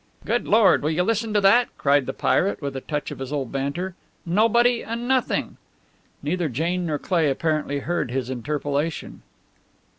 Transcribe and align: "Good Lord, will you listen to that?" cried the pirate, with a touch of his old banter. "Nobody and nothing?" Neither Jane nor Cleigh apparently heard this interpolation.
"Good 0.25 0.47
Lord, 0.47 0.81
will 0.81 0.89
you 0.89 1.03
listen 1.03 1.31
to 1.35 1.41
that?" 1.41 1.67
cried 1.77 2.07
the 2.07 2.11
pirate, 2.11 2.59
with 2.59 2.75
a 2.75 2.81
touch 2.81 3.11
of 3.11 3.19
his 3.19 3.31
old 3.31 3.51
banter. 3.51 3.93
"Nobody 4.25 4.83
and 4.83 5.07
nothing?" 5.07 5.57
Neither 6.23 6.49
Jane 6.49 6.87
nor 6.87 6.97
Cleigh 6.97 7.29
apparently 7.29 7.77
heard 7.81 8.09
this 8.09 8.27
interpolation. 8.27 9.21